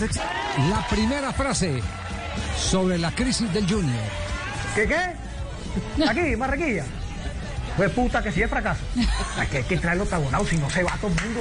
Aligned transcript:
La 0.00 0.86
primera 0.88 1.32
frase 1.32 1.82
sobre 2.56 2.98
la 2.98 3.10
crisis 3.10 3.52
del 3.52 3.68
Junior. 3.68 4.04
¿Qué 4.74 4.86
qué? 4.86 6.04
Aquí, 6.04 6.36
Marrequilla. 6.36 6.84
Pues 7.76 7.90
puta 7.90 8.22
que 8.22 8.30
si 8.30 8.42
es 8.42 8.50
fracaso. 8.50 8.80
Que 9.50 9.58
hay 9.58 9.64
que 9.64 9.76
traerlo 9.78 10.04
tagonado, 10.06 10.44
si 10.46 10.56
no 10.56 10.70
se 10.70 10.82
va 10.82 10.92
todo 11.00 11.10
el 11.10 11.24
mundo. 11.24 11.40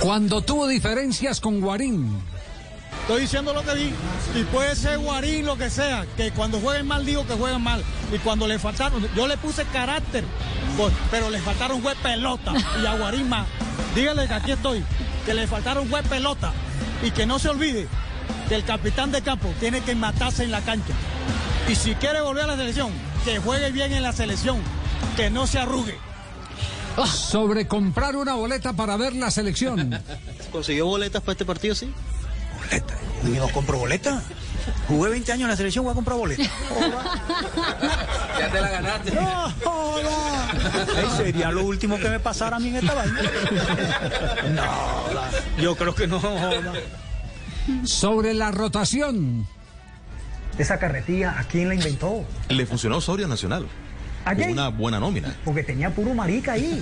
Cuando 0.00 0.40
tuvo 0.42 0.66
diferencias 0.66 1.40
con 1.40 1.60
Guarín. 1.60 2.22
Estoy 3.02 3.22
diciendo 3.22 3.52
lo 3.52 3.62
que 3.64 3.74
di. 3.74 3.92
Y 4.34 4.44
puede 4.44 4.76
ser 4.76 4.98
Guarín, 4.98 5.44
lo 5.44 5.58
que 5.58 5.68
sea. 5.68 6.06
Que 6.16 6.30
cuando 6.30 6.60
jueguen 6.60 6.86
mal, 6.86 7.04
digo 7.04 7.26
que 7.26 7.34
jueguen 7.34 7.62
mal. 7.62 7.82
Y 8.14 8.18
cuando 8.18 8.46
le 8.46 8.58
faltaron, 8.58 9.06
yo 9.14 9.26
le 9.26 9.36
puse 9.36 9.64
carácter. 9.64 10.24
Pero 11.10 11.30
le 11.30 11.40
faltaron 11.40 11.82
fue 11.82 11.94
pelota. 11.96 12.52
Y 12.82 12.86
a 12.86 12.94
Guarín 12.94 13.28
más. 13.28 13.46
Dígale 13.94 14.26
que 14.28 14.34
aquí 14.34 14.52
estoy. 14.52 14.84
Que 15.24 15.34
le 15.34 15.46
faltaron 15.46 15.88
fue 15.88 16.02
pelota. 16.02 16.52
Y 17.02 17.10
que 17.10 17.26
no 17.26 17.38
se 17.38 17.48
olvide 17.48 17.88
que 18.48 18.54
el 18.54 18.64
capitán 18.64 19.12
de 19.12 19.22
campo 19.22 19.52
tiene 19.60 19.80
que 19.80 19.94
matarse 19.94 20.44
en 20.44 20.50
la 20.50 20.60
cancha. 20.60 20.94
Y 21.68 21.74
si 21.74 21.94
quiere 21.94 22.20
volver 22.20 22.44
a 22.44 22.48
la 22.48 22.56
selección, 22.56 22.90
que 23.24 23.38
juegue 23.38 23.70
bien 23.70 23.92
en 23.92 24.02
la 24.02 24.12
selección. 24.12 24.58
Que 25.16 25.30
no 25.30 25.46
se 25.46 25.58
arrugue. 25.58 25.96
Sobre 27.06 27.68
comprar 27.68 28.16
una 28.16 28.34
boleta 28.34 28.72
para 28.72 28.96
ver 28.96 29.14
la 29.14 29.30
selección. 29.30 30.00
¿Consiguió 30.52 30.86
boletas 30.86 31.22
para 31.22 31.32
este 31.32 31.44
partido, 31.44 31.74
sí? 31.74 31.92
Boleta. 32.56 32.94
No 33.22 33.48
compro 33.52 33.78
boleta. 33.78 34.22
Jugué 34.88 35.10
20 35.10 35.32
años 35.32 35.42
en 35.44 35.50
la 35.50 35.56
selección, 35.56 35.84
voy 35.84 35.92
a 35.92 35.94
comprar 35.94 36.18
boleta. 36.18 36.42
Ya 38.38 38.48
te 38.50 38.60
la 38.60 38.68
ganaste. 38.68 39.10
No, 39.12 39.52
joda. 39.64 40.47
Ey, 40.96 41.06
sería 41.16 41.50
lo 41.50 41.64
último 41.64 41.98
que 41.98 42.08
me 42.08 42.20
pasara 42.20 42.56
a 42.56 42.60
mí 42.60 42.68
en 42.68 42.76
esta 42.76 42.94
vaina. 42.94 43.20
No, 44.54 45.62
yo 45.62 45.76
creo 45.76 45.94
que 45.94 46.06
no. 46.06 46.20
Sobre 47.84 48.34
la 48.34 48.50
rotación. 48.50 49.46
Esa 50.58 50.78
carretilla, 50.78 51.38
¿a 51.38 51.44
quién 51.44 51.68
la 51.68 51.74
inventó? 51.74 52.24
Le 52.48 52.66
funcionó 52.66 52.96
a 52.96 53.00
Soria 53.00 53.26
Nacional. 53.28 53.66
¿A 54.24 54.30
Con 54.30 54.36
quién? 54.38 54.50
una 54.52 54.68
buena 54.68 54.98
nómina. 54.98 55.34
Porque 55.44 55.62
tenía 55.62 55.88
puro 55.90 56.12
marica 56.12 56.52
ahí. 56.52 56.80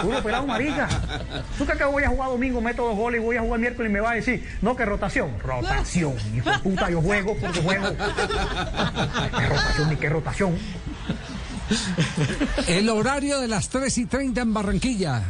Puro 0.00 0.22
pelado 0.22 0.46
marica. 0.46 0.88
¿Tú 1.58 1.64
crees 1.64 1.78
que 1.78 1.84
voy 1.84 2.04
a 2.04 2.08
jugar 2.08 2.28
domingo, 2.30 2.60
meto 2.60 2.84
dos 2.86 2.96
goles 2.96 3.20
y 3.20 3.24
voy 3.24 3.36
a 3.36 3.40
jugar 3.40 3.58
miércoles 3.60 3.90
y 3.90 3.92
me 3.92 4.00
va 4.00 4.12
a 4.12 4.14
decir, 4.14 4.48
no, 4.62 4.76
que 4.76 4.84
rotación? 4.84 5.38
Rotación. 5.40 6.14
Hijo 6.34 6.50
de 6.50 6.58
puta, 6.60 6.88
yo 6.88 7.02
juego 7.02 7.36
porque 7.40 7.60
juego. 7.60 7.86
¿Qué 9.38 9.46
rotación 9.46 9.90
ni 9.90 9.96
qué 9.96 10.08
rotación? 10.08 10.56
El 12.66 12.88
horario 12.88 13.40
de 13.40 13.48
las 13.48 13.68
3 13.68 13.98
y 13.98 14.06
30 14.06 14.40
en 14.40 14.54
Barranquilla. 14.54 15.22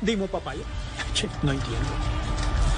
Dime, 0.00 0.26
papaya. 0.28 0.62
No 1.42 1.52
entiendo. 1.52 1.88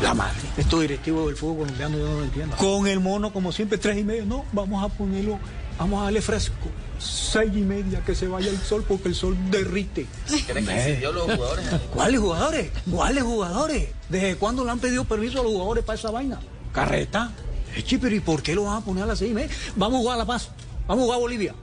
La 0.02 0.12
madre. 0.12 0.40
Estos 0.56 0.80
directivos 0.80 1.26
del 1.26 1.36
fútbol 1.36 1.58
colombiano 1.58 1.98
yo 1.98 2.08
no 2.08 2.18
lo 2.18 2.24
entiendo. 2.24 2.56
Con 2.56 2.86
el 2.86 3.00
mono, 3.00 3.32
como 3.32 3.52
siempre, 3.52 3.78
tres 3.78 3.96
y 3.98 4.04
medio. 4.04 4.26
No, 4.26 4.44
vamos 4.52 4.84
a 4.84 4.88
ponerlo, 4.88 5.38
vamos 5.78 6.00
a 6.00 6.04
darle 6.04 6.20
fresco. 6.20 6.68
Seis 6.98 7.52
y 7.54 7.62
media, 7.62 8.02
que 8.04 8.14
se 8.14 8.26
vaya 8.26 8.50
el 8.50 8.58
sol 8.58 8.84
porque 8.86 9.08
el 9.08 9.14
sol 9.14 9.36
derrite. 9.50 10.06
¿Creen 10.46 10.66
que 10.66 10.74
incidió 10.74 11.12
los 11.12 11.24
jugadores? 11.24 11.66
¿Cuáles 11.92 12.20
jugadores? 12.20 12.70
¿Cuáles 12.90 13.22
jugadores? 13.22 13.88
¿Desde 14.08 14.36
cuándo 14.36 14.64
le 14.64 14.70
han 14.72 14.78
pedido 14.78 15.04
permiso 15.04 15.40
a 15.40 15.42
los 15.44 15.52
jugadores 15.52 15.84
para 15.84 15.98
esa 15.98 16.10
vaina? 16.10 16.40
Carreta. 16.72 17.30
Eche, 17.76 17.98
pero 17.98 18.14
¿y 18.14 18.20
por 18.20 18.42
qué 18.42 18.54
lo 18.54 18.64
van 18.64 18.78
a 18.78 18.80
poner 18.80 19.04
a 19.04 19.06
las 19.06 19.18
seis 19.18 19.30
y 19.30 19.34
media? 19.34 19.50
Vamos 19.76 19.98
a 19.98 20.00
jugar 20.00 20.14
a 20.16 20.18
La 20.18 20.26
Paz. 20.26 20.50
Vamos 20.86 21.02
a 21.02 21.04
jugar 21.06 21.18
a 21.18 21.20
Bolivia. 21.20 21.54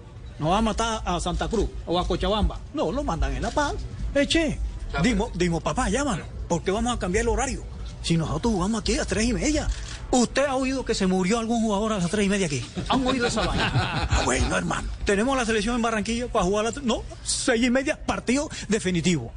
Nos 0.42 0.50
van 0.50 0.58
a 0.58 0.62
matar 0.64 1.02
a 1.06 1.20
Santa 1.20 1.48
Cruz 1.48 1.70
o 1.86 2.00
a 2.00 2.08
Cochabamba. 2.08 2.60
No, 2.74 2.92
lo 2.92 3.04
mandan 3.04 3.32
en 3.36 3.44
La 3.44 3.52
Paz. 3.52 3.76
Eche. 4.16 4.60
Dimo, 5.04 5.30
dimo, 5.36 5.62
papá, 5.62 5.88
llámanos. 5.88 6.26
¿Por 6.48 6.64
qué 6.64 6.72
vamos 6.72 6.96
a 6.96 6.98
cambiar 6.98 7.22
el 7.22 7.30
horario? 7.30 7.64
Si 8.02 8.18
nosotros 8.18 8.56
jugamos 8.56 8.82
aquí 8.82 8.98
a 8.98 9.06
tres 9.06 9.26
y 9.28 9.34
media. 9.34 9.68
¿Usted 10.10 10.46
ha 10.46 10.56
oído 10.56 10.84
que 10.84 10.96
se 10.96 11.06
murió 11.06 11.38
algún 11.38 11.62
jugador 11.62 11.94
a 11.94 12.00
las 12.00 12.10
tres 12.10 12.26
y 12.26 12.30
media 12.30 12.48
aquí? 12.48 12.66
¿Han 12.90 13.06
oído 13.06 13.28
esa 13.28 13.46
vaina? 13.46 13.72
Ah, 13.72 14.22
bueno, 14.26 14.58
hermano. 14.58 14.90
Tenemos 15.06 15.38
la 15.38 15.46
selección 15.46 15.76
en 15.76 15.84
Barranquilla 15.84 16.28
para 16.28 16.44
jugar 16.44 16.66
a 16.66 16.72
las... 16.72 16.82
No, 16.82 17.04
seis 17.24 17.64
y 17.64 17.70
media, 17.70 18.04
partido 18.04 18.50
definitivo. 18.68 19.32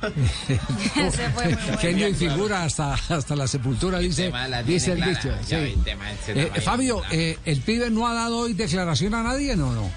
Genio 1.80 2.08
y 2.08 2.14
figura 2.14 2.64
hasta, 2.64 2.94
hasta 2.94 3.36
la 3.36 3.46
sepultura, 3.46 3.98
dice, 3.98 4.30
la 4.30 4.62
dice 4.62 4.92
el 4.92 5.02
dicho. 5.04 5.30
sí. 5.44 5.74
Eh, 6.28 6.50
Fabio, 6.62 7.02
eh, 7.10 7.38
¿el 7.44 7.60
pibe 7.60 7.90
no 7.90 8.06
ha 8.06 8.14
dado 8.14 8.38
hoy 8.38 8.52
declaración 8.54 9.14
a 9.14 9.22
nadie 9.22 9.56
no 9.56 9.72
no? 9.72 9.90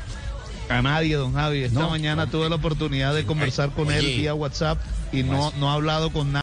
A 0.70 0.82
nadie, 0.84 1.16
don 1.16 1.34
Javi. 1.34 1.64
Esta 1.64 1.80
No. 1.80 1.90
mañana 1.90 2.30
tuve 2.30 2.48
la 2.48 2.56
oportunidad 2.56 3.16
de 3.16 3.26
conversar 3.26 3.72
con 3.72 3.92
él 3.92 4.06
vía 4.06 4.36
WhatsApp 4.36 4.78
y 5.12 5.24
no, 5.24 5.52
no 5.60 5.72
ha 5.72 5.74
hablado 5.74 6.12
con 6.14 6.32
nadie. 6.32 6.38